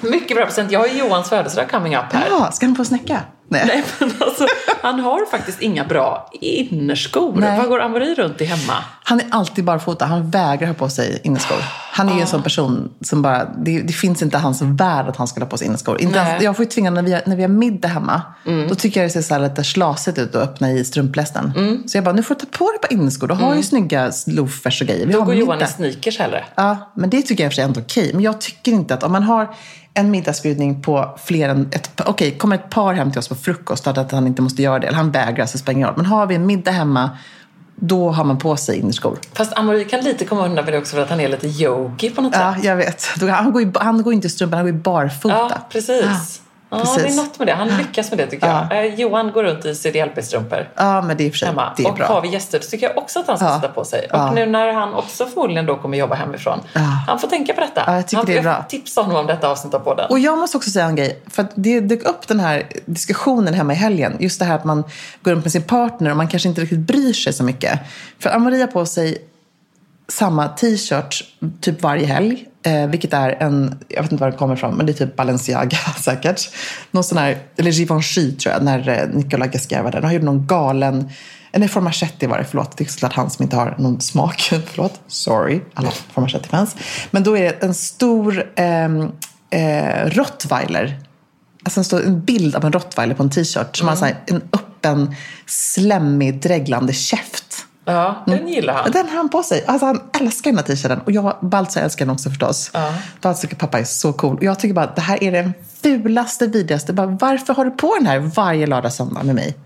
[0.00, 0.72] Mycket bra present.
[0.72, 2.26] Jag har Johans födelsedag coming up här.
[2.30, 3.20] Ja, ska han få snäcka?
[3.48, 3.64] Nej.
[3.66, 4.46] Nej, men alltså,
[4.82, 7.34] han har faktiskt inga bra innerskor.
[7.36, 7.58] Nej.
[7.58, 8.74] Vad går Amori runt i hemma?
[9.04, 10.06] Han är alltid barfota.
[10.06, 11.56] Han vägrar ha på sig innerskor.
[11.92, 13.44] Han är ju en sån person som bara...
[13.44, 16.00] Det, det finns inte hans värld att han skulle ha på sig innerskor.
[16.00, 18.22] Inte ens, jag får ju tvinga när vi när vi har middag hemma.
[18.68, 21.52] Då tycker jag det ser så här lite slasigt ut att öppna i strumplästen.
[21.86, 23.26] Så jag bara, nu får du ta på dig par innerskor.
[23.28, 25.06] Du har ju snygga loafers och grejer.
[25.06, 25.66] Vi Då går Johan i middag.
[25.66, 26.44] sneakers hellre.
[26.54, 28.10] Ja, men det tycker jag i och för sig är ändå okej.
[28.14, 29.54] Men jag tycker inte att om man har
[29.94, 33.34] en middagsbjudning på fler än ett par, okej, kommer ett par hem till oss på
[33.34, 35.96] frukost, att han inte måste göra det, eller han vägrar, så spelar ingen roll.
[35.96, 37.10] Men har vi en middag hemma,
[37.76, 39.18] då har man på sig innerskor.
[39.32, 42.10] Fast Amori kan lite komma undan med det också för att han är lite yogi
[42.10, 42.64] på något Ja, sätt.
[42.64, 43.06] jag vet.
[43.30, 45.34] Han går, ju, han går inte i strumpan, han går i barfota.
[45.50, 46.04] Ja, precis.
[46.04, 46.43] Ja,
[46.80, 47.02] precis.
[47.02, 47.52] det är något med det.
[47.54, 48.84] Han lyckas med det tycker jag.
[48.86, 51.72] Eh, Johan går runt i CDLP-strumpor Ja, men det är för sig hemma.
[51.76, 52.06] det är och bra.
[52.06, 53.60] har vi gäster så tycker jag också att han ska Ja.
[53.60, 54.00] sätta på sig.
[54.12, 54.30] Och Ja.
[54.30, 56.60] nu när han också förmodligen då kommer jobba hemifrån.
[57.06, 57.82] Han får tänka på detta.
[57.86, 58.64] Ja, jag tycker han, det är bra.
[58.68, 60.06] tipsa honom om detta avsnitt av podden.
[60.10, 61.22] Och jag måste också säga en grej.
[61.30, 64.16] För det dök upp den här diskussionen hemma i helgen.
[64.20, 64.84] Just det här att man
[65.22, 67.80] går runt med sin partner och man kanske inte riktigt bryr sig så mycket.
[68.18, 69.18] För Amaria på sig
[70.08, 71.24] samma t-shirt
[71.60, 72.46] typ varje helg.
[72.66, 75.16] Eh, vilket är en, jag vet inte var det kommer ifrån, men det är typ
[75.16, 76.50] Balenciaga säkert.
[76.90, 80.02] Någon sån här, eller Givenchy tror jag, när eh, Nicolas Gasquet var där.
[80.02, 81.10] Han gjorde någon galen,
[81.52, 82.76] nej Formagetti var det, förlåt.
[82.76, 84.52] Det är såklart han som inte har någon smak.
[84.66, 86.76] förlåt, sorry, alla Formagetti-fans.
[87.10, 89.10] Men då är det en stor ehm,
[89.50, 91.00] eh, rottweiler.
[91.64, 94.16] Alltså en, stor, en bild av en rottweiler på en t-shirt som har så här,
[94.26, 95.14] en öppen,
[95.46, 97.53] slemmig, dreglande käft.
[97.84, 98.92] Ja, den gillar han.
[98.92, 99.64] Den har han på sig.
[99.66, 101.00] Alltså han älskar den här t-shirten.
[101.00, 102.70] Och jag, Baltzar älskar den också förstås.
[102.74, 102.94] Ja.
[103.20, 104.36] Baltzar tycker pappa är så cool.
[104.36, 106.92] Och jag tycker bara att det här är den fulaste, vidrigaste.
[106.92, 109.56] Bara, varför har du på den här varje lördag söndag med mig?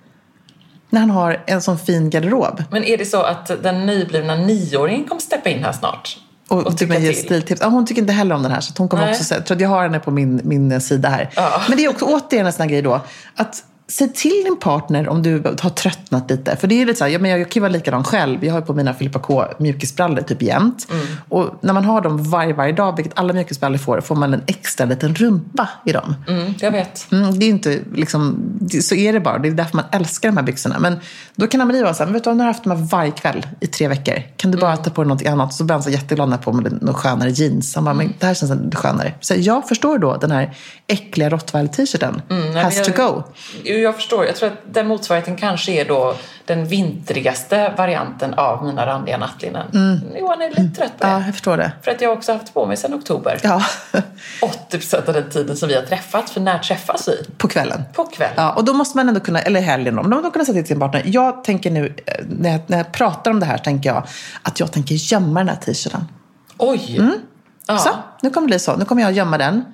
[0.90, 2.62] När han har en sån fin garderob.
[2.70, 6.18] Men är det så att den nyblivna nioåringen kommer steppa in här snart?
[6.48, 7.16] Och, och tycka till?
[7.16, 7.61] stiltips.
[7.61, 8.61] Ja, hon tycker inte heller om den här.
[8.61, 9.12] Så hon kommer Nej.
[9.12, 11.31] också säga, jag tror att jag har henne på min, min sida här.
[11.37, 11.62] Ja.
[11.68, 13.00] Men det är också återigen en sån här grej då.
[13.37, 16.57] Att Säg till din partner om du har tröttnat lite.
[16.57, 18.44] För det är lite så här, ja, men jag kan ju vara likadan själv.
[18.44, 20.87] Jag har ju på mina Filippa K mjukisbrallor typ jämt.
[20.90, 21.07] Mm.
[21.29, 24.42] Och när man har dem varje, varje dag, vilket alla mjukisbrallor får, får man en
[24.46, 26.14] extra liten rumpa i dem.
[26.29, 27.12] Mm, jag vet.
[27.12, 29.38] Mm, det är inte liksom, det, så är det bara.
[29.38, 30.79] Det är därför man älskar de här byxorna.
[30.79, 30.96] Men
[31.37, 33.11] då kan Amalie vara så här, vet du nu har jag haft de här varje
[33.11, 34.14] kväll i tre veckor.
[34.37, 35.55] Kan du bara ta på dig något annat?
[35.55, 37.74] Så blir han så jätteglad när jag på mig något skönare jeans.
[37.74, 39.12] Han bara, men det här känns lite skönare.
[39.20, 40.55] Så jag förstår då den här
[40.87, 42.22] äckliga rottweiler-t-shirten.
[42.31, 43.24] Mm, Has men to jag-
[43.81, 44.27] jag förstår.
[44.27, 46.14] Jag tror att den motsvarigheten kanske är då
[46.45, 49.67] den vintrigaste varianten av mina randiga nattlinnen.
[49.75, 50.01] Mm.
[50.21, 51.11] Johan är lite trött på det.
[51.11, 51.73] Ja, jag förstår det.
[51.83, 53.41] För att jag också haft på mig sedan oktober.
[53.43, 53.62] Ja.
[54.71, 56.33] 80% av den tiden som vi har träffats.
[56.33, 57.25] För när träffas vi?
[57.37, 57.83] På kvällen.
[57.93, 58.35] På kvällen.
[58.37, 60.55] Ja, och då måste man ändå kunna, eller helgen då, då måste man kunna säga
[60.55, 61.03] till sin partner.
[61.07, 64.07] Jag tänker nu, eh, när jag, när jag pratar om det här, tänker jag
[64.43, 66.05] att jag tänker gömma den här t-shirten.
[66.59, 66.97] Oj!
[66.99, 67.14] Mm.
[67.67, 67.79] Ja.
[67.79, 67.91] Så,
[68.23, 68.77] nu kommer det bli så.
[68.77, 69.64] Nu kommer jag gömma den.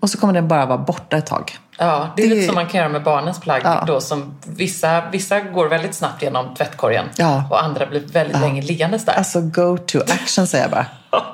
[0.00, 1.58] Och så kommer den bara vara borta ett tag.
[1.78, 3.62] Ja, det är Det- lite som man kan göra med barnens plagg.
[3.64, 3.84] Ja.
[3.86, 7.44] Då, som vissa, vissa går väldigt snabbt genom tvättkorgen Ja.
[7.50, 9.12] och andra blir väldigt länge liggandes där.
[9.12, 10.86] Alltså go to action säger jag bara.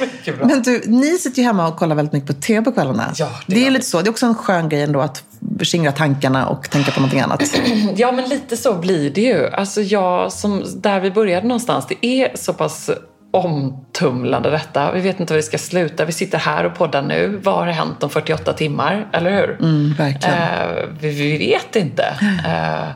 [0.00, 0.46] Mycket bra.
[0.46, 3.12] Men du, ni sitter ju hemma och kollar väldigt mycket på tv på kvällarna.
[3.16, 4.00] Ja, det det är lite så.
[4.00, 5.22] Det är också en skön grej ändå att
[5.60, 7.42] skingra tankarna och tänka på någonting annat.
[7.96, 9.50] Ja, men lite så blir det ju.
[9.50, 12.90] Alltså jag, som, där vi började någonstans, det är så pass
[13.32, 14.92] omtumlande detta.
[14.92, 16.04] Vi vet inte var det ska sluta.
[16.04, 17.40] Vi sitter här och poddar nu.
[17.42, 19.08] Vad har hänt om 48 timmar?
[19.12, 19.58] Eller hur?
[19.60, 20.38] Mm, verkligen.
[20.38, 22.04] Eh, vi, vi vet inte.
[22.46, 22.88] Eh,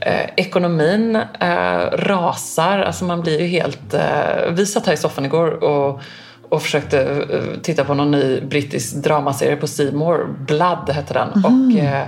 [0.00, 2.78] eh, ekonomin eh, rasar.
[2.78, 3.94] Alltså man blir ju helt...
[3.94, 6.02] Eh, vi satt här i soffan igår och
[6.50, 10.24] och försökte eh, titta på någon ny brittisk dramaserie på More.
[10.46, 11.44] Blood hette den.
[11.44, 12.06] Och, eh,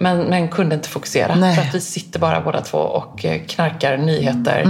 [0.00, 1.34] men, men kunde inte fokusera.
[1.34, 1.54] Nej.
[1.56, 4.60] För att vi sitter bara båda två och eh, knarkar nyheter.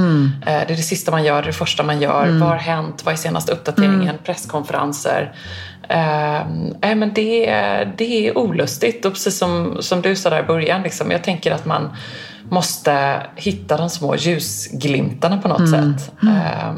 [0.46, 2.26] Eh, Det är det sista man gör, det första man gör.
[2.40, 3.02] Vad har hänt?
[3.04, 4.14] Vad är senaste uppdateringen?
[4.24, 5.34] Presskonferenser.
[5.88, 9.04] Eh, men det, är- det är olustigt.
[9.04, 11.90] Och precis som, som du sa där i början, liksom, jag tänker att man
[12.50, 16.12] måste hitta de små ljusglimtarna på något sätt.
[16.22, 16.72] Eh,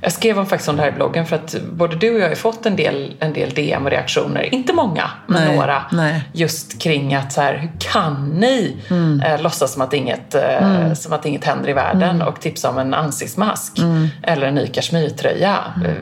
[0.00, 2.28] jag skrev om faktiskt om det här i bloggen för att både du och jag
[2.28, 4.54] har fått en del, en del DM och reaktioner.
[4.54, 5.82] Inte många, men Nej, några.
[5.92, 6.22] nej.
[6.32, 8.76] Just kring att så här, hur kan ni
[9.24, 12.78] eh, låtsas som att, inget, eh, som att inget händer i världen och tipsa om
[12.78, 13.72] en ansiktsmask
[14.22, 15.58] eller en ny kashmirtröja.
[15.76, 15.94] Eh, Men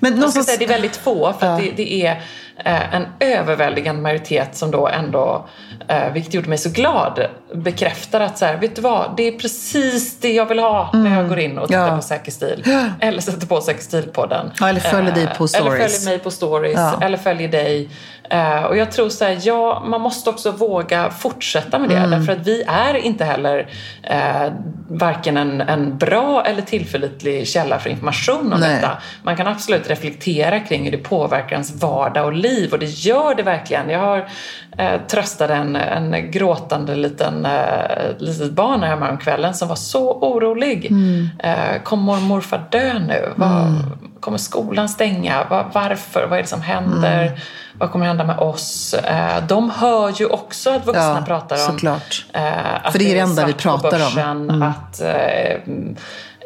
[0.00, 2.22] jag ska någonstans, säga det är väldigt få för att det, det är
[2.64, 5.48] en överväldigande majoritet som då ändå,
[5.88, 9.32] eh, vilket gjorde mig så glad, bekräftar att så här, vet du vad, det är
[9.38, 11.90] precis det jag vill ha när jag går in och tittar Mm.
[11.94, 11.96] Ja.
[11.96, 12.64] på Säker stil.
[13.00, 14.50] Eller sätter på Säker stil-podden.
[14.60, 15.94] Ja, eller följer dig på Eh, Eller stories.
[16.04, 16.74] följer mig på stories.
[16.78, 16.98] Ja.
[17.02, 17.88] Eller följer dig.
[18.30, 21.96] Eh, och jag tror så här, ja, man måste också våga fortsätta med det.
[21.96, 22.10] Mm.
[22.10, 23.68] Därför att vi är inte heller
[24.02, 24.52] eh,
[24.88, 28.74] varken en, en bra eller tillförlitlig källa för information om Nej.
[28.74, 28.98] detta.
[29.22, 33.34] Man kan absolut reflektera kring hur det påverkar ens vardag och liv och det gör
[33.34, 33.90] det verkligen.
[33.90, 34.28] Jag har
[34.78, 39.76] eh, tröstat en, en gråtande liten, eh, litet barn här hemma om kvällen som var
[39.76, 40.92] så orolig.
[41.38, 43.32] Eh, kommer mormor och morfar dö nu?
[43.36, 43.66] Vad,
[44.20, 45.46] Kommer skolan stänga?
[45.50, 46.26] Vad, varför?
[46.26, 47.40] Vad är det som händer?
[47.78, 48.94] Vad kommer hända med oss?
[48.94, 52.26] Eh, de hör ju också att vuxna Ja, pratar om såklart.
[52.32, 54.14] Eh, att För det är det enda vi pratar om.
[54.14, 55.56] börsen, Att eh,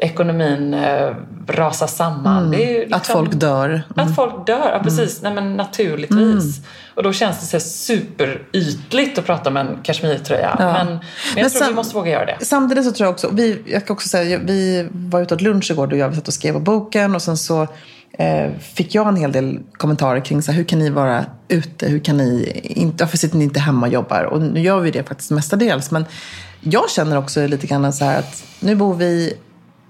[0.00, 1.14] ekonomin eh,
[1.48, 2.52] rasar samman.
[2.52, 3.82] Ju liksom, att folk dör.
[3.96, 5.22] Att folk dör, ja, precis.
[5.22, 6.60] Nej, men naturligtvis.
[6.94, 10.54] Och då känns det så superytligt att prata om en kashmirtröja.
[10.58, 10.98] Men, men
[11.36, 12.44] jag Men tror sam- vi måste våga göra det.
[12.44, 15.70] Samtidigt så tror jag också, vi, jag ska också säga, vi var ute åt lunch
[15.70, 17.66] igår då jag satt och skrev på boken och sen så
[18.12, 21.86] eh, fick jag en hel del kommentarer kring så här, hur kan ni vara ute,
[21.86, 24.22] hur kan ni inte, varför sitter ni inte hemma och jobbar?
[24.22, 26.04] Och nu gör vi det faktiskt mestadels, men
[26.60, 29.34] jag känner också lite grann så här att nu bor vi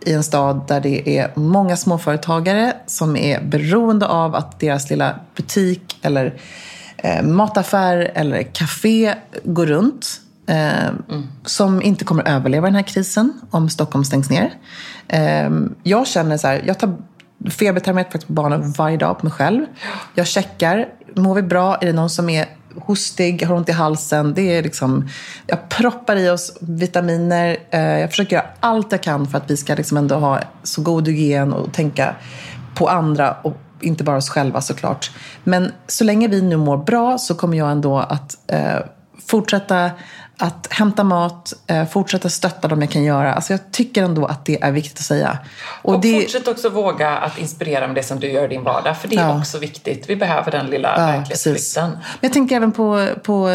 [0.06, 5.14] i en stad där det är många småföretagare som är beroende av att deras lilla
[5.36, 6.34] butik eller
[6.96, 10.20] eh, mataffär eller café går runt.
[10.46, 10.92] Eh,
[11.44, 14.52] Som inte kommer överleva den här krisen om Stockholm stängs ner.
[15.08, 15.50] Eh,
[15.82, 16.96] jag känner så här, jag tar
[17.50, 19.66] febertermometer på barnen varje dag på mig själv.
[20.14, 21.76] Jag checkar, mår vi bra?
[21.76, 22.46] Är det någon som är
[22.88, 24.34] hostig, har ont i halsen?
[24.34, 25.08] Det är liksom,
[25.46, 27.56] jag proppar i oss vitaminer.
[27.70, 30.82] Eh, jag försöker göra allt jag kan för att vi ska liksom ändå ha så
[30.82, 32.14] god hygien och tänka
[32.74, 35.10] på andra och inte bara oss själva såklart.
[35.44, 38.78] Men så länge vi nu mår bra så kommer jag ändå att eh,
[39.26, 39.90] fortsätta
[40.38, 43.34] att hämta mat, eh, fortsätta stötta dem jag kan göra.
[43.34, 45.38] Alltså jag tycker ändå att det är viktigt att säga.
[45.82, 48.96] Och, det, fortsätt också våga att inspirera med det som du gör i din vardag.
[48.98, 49.38] För det är Ja.
[49.38, 50.04] också viktigt.
[50.10, 51.90] Vi behöver den lilla Ja, verklighetsflykten.
[51.90, 53.48] Men jag tänker även på, på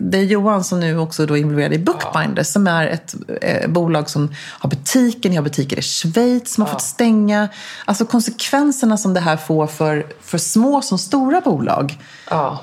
[0.00, 3.68] det är Johan som nu också då är involverad i Bookbinders som är ett eh,
[3.70, 7.48] bolag som har butiker, ni har butiker i Schweiz som har fått stänga.
[7.84, 11.98] Alltså konsekvenserna som det här får för, för små som stora bolag.
[12.30, 12.58] Ja.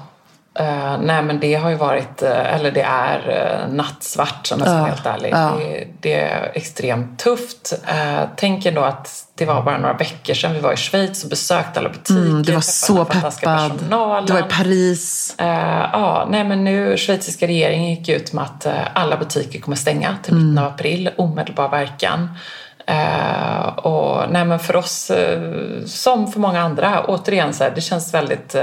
[0.59, 4.67] Eh, nej men det har ju varit, eh, eller det är uh, nattsvart om jag
[4.67, 5.33] ska vara helt ärlig.
[5.33, 7.73] Det, det är extremt tufft.
[7.73, 11.29] Uh, tänk ändå att det var bara några veckor sedan vi var i Schweiz och
[11.29, 12.21] besökte alla butiker.
[12.21, 13.21] Mm, du var så peppad.
[13.41, 14.25] personalen.
[14.25, 15.35] Du var i Paris.
[15.37, 20.33] Ja, nej men nu schweiziska regeringen gick ut med att alla butiker kommer stänga till
[20.33, 22.29] mitten av april, omedelbar verkan.
[22.87, 25.11] Eh, och nej men för oss,
[25.85, 28.55] som för många andra, återigen så här, det känns väldigt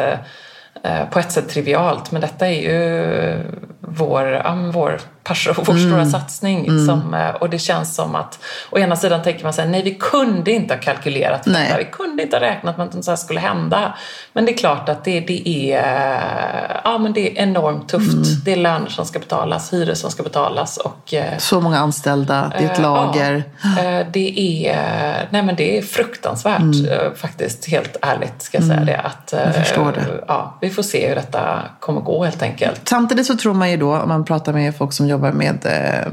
[0.82, 3.42] Eh, på ett sätt trivialt, men detta är ju
[3.80, 6.86] vår, vår passion, vår stora satsning.
[6.86, 8.38] Som, eh, och det känns som att
[8.70, 11.64] å ena sidan tänker man så här, nej vi kunde inte ha kalkylerat för Nej.
[11.64, 11.78] detta.
[11.78, 13.94] Vi kunde inte ha räknat med att något så här skulle hända.
[14.32, 18.44] Men det är klart att det, det, är, ja, men det är enormt tufft.
[18.44, 22.52] Det är löner som ska betalas, hyror som ska betalas och eh, Så många anställda,
[22.58, 23.44] det är ett Eh, lager.
[23.62, 28.66] Ja, Eh, det, är, nej men det är fruktansvärt eh, faktiskt, helt ärligt ska jag
[28.66, 28.96] säga det.
[28.98, 29.44] Att, Mm.
[29.44, 30.24] Jag eh, förstår det.
[30.28, 32.88] Ja, vi får se hur detta kommer gå helt enkelt.
[32.88, 36.12] Samtidigt så tror man ju då, om man pratar med folk som jobbar med eh,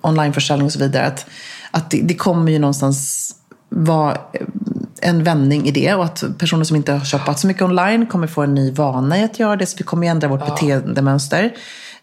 [0.00, 1.26] onlineförsäljning och så vidare, att,
[1.70, 3.30] att det, det kommer ju någonstans
[3.68, 4.46] vara eh,
[5.00, 8.26] en vändning i det och att personer som inte har shoppat så mycket online kommer
[8.26, 9.66] få en ny vana i att göra det.
[9.66, 11.52] Så vi kommer ju ändra vårt beteendemönster.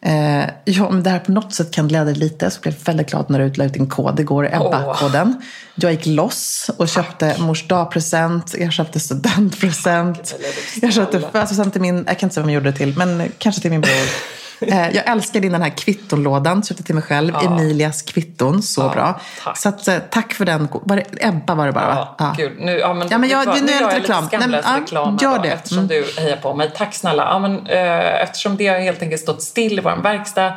[0.02, 2.52] Eh, ja, men det här på något sätt kan glädja dig lite.
[2.52, 5.42] Så blev jag väldigt glad när du utlade ut din kod igår, Ebba-koden.
[5.76, 10.36] Jag gick loss och köpte mors dagpresent, jag köpte studentpresent.
[10.82, 13.32] Jag köpte födelsedagspresent till min, jag kan inte säga vem jag gjorde det till, men
[13.38, 13.92] kanske till min bror.
[14.62, 17.36] Eh, Jag älskar din den här kvittonlådan, köpte till mig själv.
[17.36, 19.20] Emilias kvitton, så bra.
[19.44, 19.58] tack.
[19.58, 20.68] Så att, eh, tack för den.
[20.72, 22.16] Var det, Ebba var det bara va?
[22.18, 23.56] Ja, Gud, nu, ja, men, Ja, men jag- vad?
[23.56, 24.24] nu är lite jag reklam.
[24.24, 25.50] lite skamlös Nej, men, ja, reklam gör då, det.
[25.50, 25.88] Eftersom Mm.
[25.88, 26.72] du hejar på mig.
[26.78, 27.24] Tack snälla.
[27.24, 30.54] Ja, men, eh, eftersom det har helt enkelt stått still i vår verkstad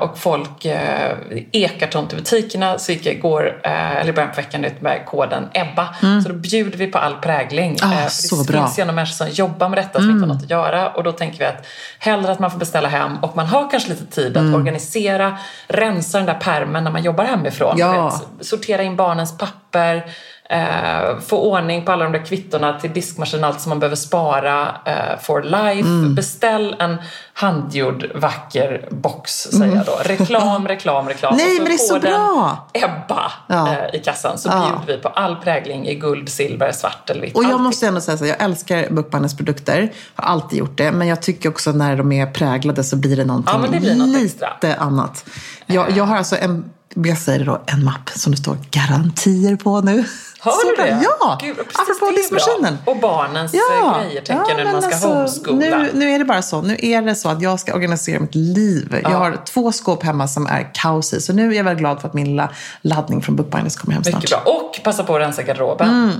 [0.00, 1.16] och folk eh,
[1.52, 4.80] ekar tomt i butikerna så gick jag igår, eh, eller i början på veckan, ut
[4.80, 5.88] med koden EBBA.
[6.22, 7.76] Så då bjuder vi på all prägling.
[7.82, 8.56] Ah, Eh, för så det bra.
[8.56, 8.66] Mm.
[8.66, 11.02] finns ju ändå människor som jobbar med detta som inte har något att göra och
[11.04, 11.66] då tänker vi att
[11.98, 14.48] hellre att man får beställa hem och man har kanske lite tid Mm.
[14.54, 17.74] att organisera, rensa den där pärmen när man jobbar hemifrån.
[17.78, 18.20] Ja.
[18.40, 20.06] Sortera in barnens papper,
[20.50, 24.68] eh, få ordning på alla de där kvittorna till diskmaskin, allt som man behöver spara
[24.84, 25.88] eh, for life.
[25.88, 26.14] Mm.
[26.14, 26.96] Beställ en
[27.40, 29.98] handgjord vacker box, säger jag då.
[30.04, 31.34] Reklam, reklam, reklam.
[31.34, 31.46] Mm.
[31.46, 32.68] Nej, men det är så bra!
[32.72, 33.68] Ebba Ja.
[33.72, 34.72] eh, i kassan så Ja.
[34.78, 37.36] bjuder vi på all prägling i guld, silver, svart eller vitt.
[37.36, 37.62] Och jag Allting.
[37.64, 39.92] måste ändå säga så jag älskar Bookbinders produkter.
[40.14, 40.92] Har alltid gjort det.
[40.92, 43.94] Men jag tycker också när de är präglade så blir det någonting Ja, det blir
[43.94, 44.74] något lite extra.
[44.74, 45.24] annat.
[45.66, 49.56] Jag, jag har alltså en, jag säger det då, en mapp som det står garantier
[49.56, 50.04] på nu.
[50.40, 50.84] Har Så du bra.
[50.84, 51.00] det?
[51.20, 51.38] Ja!
[51.42, 52.78] Gud, precis, Apropå diskmaskinen.
[52.84, 53.60] Och barnens eh,
[54.00, 55.78] grejer tänker jag nu när man ska homeschoola.
[55.78, 56.62] Nu, nu är det bara så.
[56.62, 58.98] Nu är det så att jag ska organisera mitt liv.
[59.02, 61.20] Jag har två skåp hemma som är kaos i.
[61.20, 62.50] Så nu är jag väldigt glad för att min lilla
[62.82, 64.14] laddning från Bookbinders kommer hem snart.
[64.14, 64.52] Mycket bra.
[64.54, 65.88] Och passa på att rensa garderoben.
[65.88, 66.16] Eller hur?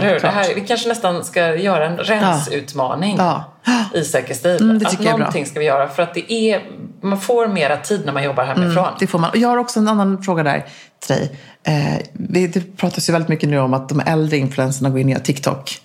[0.00, 0.34] Det självklart.
[0.34, 3.44] här, vi kanske nästan ska göra en rensutmaning Ja.
[3.94, 4.56] i Säker stil.
[4.62, 5.16] Mm, det att jag är bra.
[5.16, 6.62] någonting ska vi göra för att det är,
[7.02, 8.86] man får mera tid när man jobbar hemifrån.
[8.98, 9.30] Det får man.
[9.30, 10.66] Och jag har också en annan fråga där
[11.06, 11.36] till dig.
[11.64, 15.06] Eh, vi- det pratas ju väldigt mycket nu om att de äldre influencerna går in
[15.06, 15.80] och gör TikTok.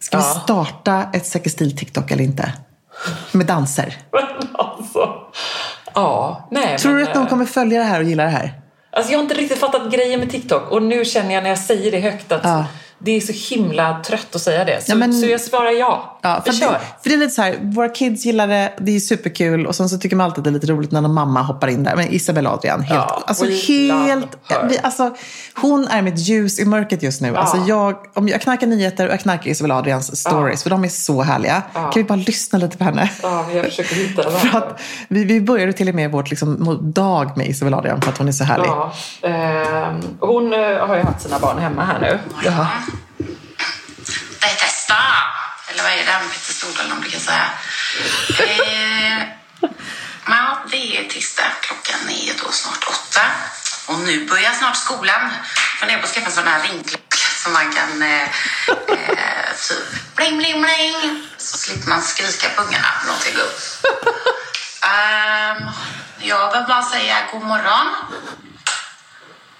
[0.00, 0.40] Ska vi Ja.
[0.44, 2.52] starta ett Säker stil-TikTok eller inte?
[3.32, 3.96] Med danser.
[4.54, 5.08] alltså,
[5.94, 8.28] ja, nej Tror men, du att de eh, kommer följa det här och gilla det
[8.28, 8.52] här?
[8.90, 11.58] Alltså jag har inte riktigt fattat grejen med TikTok och nu känner jag när jag
[11.58, 12.64] säger det högt att Ja.
[13.04, 14.84] Det är så himla trött att säga det.
[14.84, 16.18] Så, Ja, men- så jag svarar ja.
[16.22, 16.72] Ja, för, vi kör.
[16.72, 19.74] det, för det är lite så här, våra kids gillar det, det är superkul och
[19.74, 21.82] sen så tycker man alltid att det är lite roligt när någon mamma hoppar in
[21.84, 21.96] där.
[21.96, 24.28] Men Isabella Adrian, helt, Ja, alltså helt,
[24.68, 25.14] vi, alltså,
[25.54, 27.36] hon är mitt ljus i mörkret just nu.
[27.36, 30.88] Alltså jag, om jag knarkar nyheter och jag knarkar Isabella Adrians stories, för de är
[30.88, 31.62] så härliga.
[31.72, 33.10] Kan vi bara lyssna lite på henne?
[33.22, 34.32] Ja, men jag försöker hitta den.
[34.32, 38.10] För att vi, vi började till och med vårt liksom, dag med Isabella Adrian för
[38.10, 38.66] att hon är så härlig.
[38.66, 42.18] Ja, ehm, hon eh, har ju haft sina barn hemma här nu.
[42.44, 42.66] Ja.
[45.82, 46.28] Eller vad är det?
[46.32, 47.50] Petter Stordalen brukar säga.
[48.38, 49.28] Eh,
[50.26, 51.52] ja, det är tisdag.
[51.60, 53.20] Klockan är då snart åtta.
[53.86, 55.30] Och nu börjar snart skolan.
[55.78, 58.22] Funderar på att skaffa en sån här ringklocka som man kan eh,
[58.88, 61.28] eh, typ bling, bling, bling.
[61.38, 63.60] Så slipper man skrika på ungarna när de ska gå upp.
[64.82, 65.70] Um,
[66.18, 67.86] jag vill bara säga god morgon.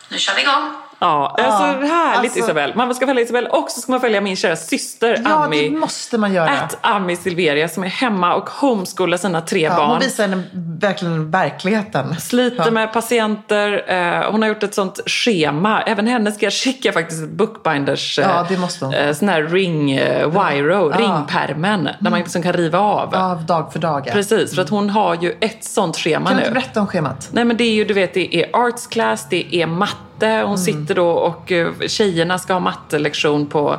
[0.08, 0.81] Nu kör vi igång.
[1.04, 2.72] Ja, alltså härligt alltså- Isabel.
[2.76, 5.68] Man ska följa Isabel och så ska man följa min kära syster Ja, Ami.
[5.68, 6.50] det måste man göra.
[6.50, 9.90] Att Ami Silveria som är hemma och homeschoolar sina tre Ja, barn.
[9.90, 10.42] hon visar henne
[10.80, 12.20] verkligen verkligheten.
[12.20, 12.70] Sliter Ja.
[12.70, 13.84] med patienter.
[13.86, 15.82] Eh, hon har gjort ett sånt schema.
[15.82, 18.94] Även henne ska jag skicka faktiskt bookbinders eh, Ja, det måste hon.
[18.94, 21.88] eh, sån här ring, eh, wiro, ringpermen.
[22.00, 23.14] Där man liksom kan riva av.
[23.14, 24.02] Av dag för dag.
[24.06, 24.12] ja.
[24.12, 26.48] Precis, för att hon har ju ett sånt schema Kan du nu.
[26.48, 27.28] inte berätta om schemat?
[27.32, 29.94] Nej men det är ju, du vet, det är arts class, det är matte.
[30.26, 30.48] Mm.
[30.48, 33.76] Hon sitter då och eh, tjejerna ska ha mattelektion på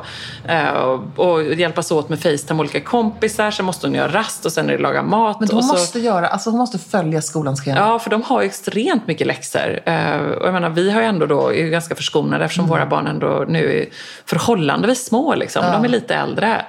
[0.48, 0.74] eh,
[1.16, 3.50] och, hjälpas åt med Facetime olika kompisar.
[3.50, 5.40] Sen måste hon göra rast och sen är det laga mat.
[5.40, 7.78] Men hon så, måste göra, alltså hon måste följa skolans schema.
[7.78, 9.80] Ja, för de har ju extremt mycket läxor.
[9.84, 12.70] Eh, och jag menar, vi har ju ändå då, är ganska förskonade eftersom Mm.
[12.76, 13.86] våra barn ändå nu är
[14.26, 15.34] förhållandevis små.
[15.34, 15.64] Liksom.
[15.72, 16.64] De är lite äldre.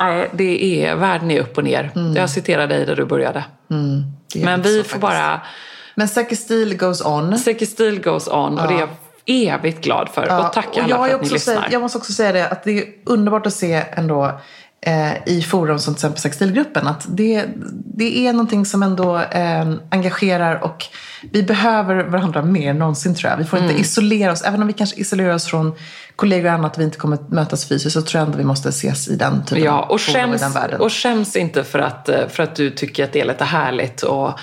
[0.00, 1.90] Nej, det är, världen är upp och ner.
[2.16, 3.44] Jag citerar dig där du började.
[3.70, 4.02] Mm.
[4.34, 5.00] Men vi får faktiskt.
[5.00, 5.40] bara...
[5.98, 7.38] Men Säker stil goes on.
[7.38, 8.88] Säker stil goes on och det är jag
[9.54, 10.26] evigt glad för.
[10.26, 11.54] Ja, och tack och alla jag, för att ni lyssnar.
[11.54, 14.40] säga, jag måste också säga det att det är underbart att se ändå
[14.86, 16.86] eh, i forum som till exempel Sextilgruppen.
[16.86, 17.44] Att det,
[17.94, 20.84] det är någonting som ändå eh, engagerar och
[21.32, 23.38] vi behöver varandra mer än någonsin tror jag.
[23.38, 23.82] Vi får inte Mm.
[23.82, 24.42] isolera oss.
[24.42, 25.72] Även om vi kanske isolerar oss från
[26.16, 29.08] kollegor och annat vi inte kommer mötas fysiskt så tror jag ändå vi måste ses
[29.08, 30.80] i den typen Ja, av och skäms, världen.
[30.80, 34.04] och skäms inte för att, eh, för att du tycker att det är lite härligt
[34.04, 34.36] att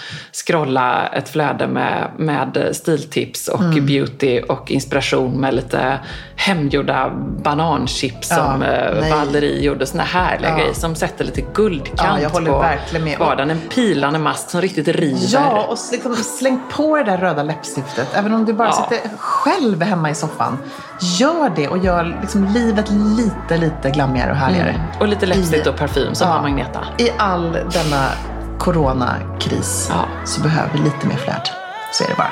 [0.45, 3.85] scrolla ett flöde med, med stiltips och Mm.
[3.85, 5.99] beauty och inspiration med lite
[6.35, 7.09] hemgjorda
[7.43, 8.69] bananchips Ja, som eh,
[9.01, 9.11] nej.
[9.11, 9.85] Valerie gjorde.
[9.85, 10.57] Såna härliga Ja.
[10.57, 13.19] grejer som sätter lite guldkant Ja, jag håller på verkligen med.
[13.19, 13.49] vardagen.
[13.51, 15.19] En pilande mast som riktigt river.
[15.27, 18.07] Ja, och liksom släng på det där röda läppstiftet.
[18.13, 20.57] Även om du bara sitter själv hemma i soffan.
[21.19, 24.69] Gör det och gör liksom livet lite, lite glammigare och härligare.
[24.69, 24.81] Mm.
[24.99, 26.33] Och lite läppstift och parfym som Ja.
[26.33, 26.79] har Magneta.
[26.97, 28.07] I all denna
[28.59, 30.05] coronakris Ja.
[30.25, 31.47] så behöver vi lite mer flärd.
[31.91, 32.31] Så är det bara.